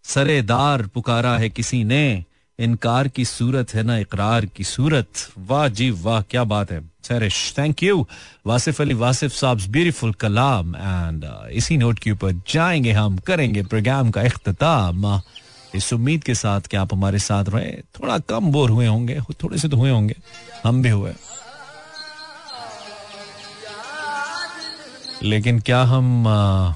सरेदार 0.04 0.88
पुकारा 0.88 1.38
है 1.38 1.50
किसी 1.50 1.84
ने। 1.84 2.26
इनकार 2.60 3.08
की 3.08 3.26
सूरत 3.26 3.74
है 3.74 3.84
ना 3.84 3.98
इकरार 3.98 4.46
की 4.46 4.64
सूरत। 4.64 5.08
वाह 5.38 5.68
जी 5.68 5.90
वाह 5.92 6.22
क्या 6.22 6.44
बात 6.44 6.72
है। 6.72 6.80
सरिश 7.04 7.54
थैंक 7.58 7.84
यू 7.84 8.08
वासिफ 8.48 8.82
अली 8.82 8.94
वासिफ 8.94 9.34
साहब 9.34 9.58
ब्यूटीफुल 9.70 10.14
कलाम। 10.14 10.76
एंड 10.76 11.26
इसी 11.52 11.78
नोट 11.78 12.00
के 12.00 12.12
ऊपर 12.12 12.32
जाएँगे 12.50 12.92
हम 12.92 13.18
करेंगे 13.18 13.64
प्रोग्राम 13.64 14.12
का 14.12 14.22
अख्ताम 14.22 15.22
इस 15.76 15.94
उम्मीद 15.94 16.24
के 16.24 16.36
साथ 16.36 16.62
कि 16.62 16.78
आप 16.78 16.94
हमारे 16.94 17.20
साथ 17.20 17.46
रहे। 17.50 17.72
थोड़ा 17.72 18.18
कम 18.20 18.52
बोर 18.52 18.70
हुए 18.70 18.88
होंगे 18.88 19.20
थोड़े 19.44 19.58
से 19.58 19.70
तो 19.70 19.78
हुए 19.78 19.92
होंगे। 19.92 20.16
हम 20.64 20.82
भी 20.82 20.90
हुए। 20.90 21.14
लेकिन 25.24 25.60
क्या 25.60 25.84
हम 25.84 26.28
आ, 26.28 26.74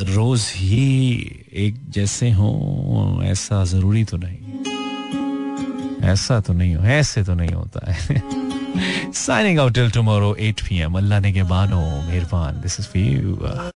रोज 0.00 0.52
ही 0.56 1.18
एक 1.52 1.90
जैसे 1.90 2.30
हों, 2.30 3.22
ऐसा 3.24 3.64
ज़रूरी 3.64 4.04
तो 4.04 4.16
नहीं। 4.16 4.38
ऐसा 6.10 6.40
तो 6.40 6.52
नहीं 6.52 6.74
हो, 6.74 6.84
ऐसे 6.84 7.24
तो 7.24 7.34
नहीं 7.34 7.50
होता 7.50 7.92
है। 7.92 8.22
Signing 9.12 9.58
out 9.58 9.74
till 9.74 9.90
tomorrow 9.90 10.36
8 10.40 10.60
PM 10.60 10.94
Allah 10.94 11.20
ने 11.20 11.32
के 11.32 11.42
बानो, 11.42 11.80
मेहरबान। 12.08 12.60
This 12.60 12.80
is 12.80 12.86
for 12.86 13.02
you 13.02 13.72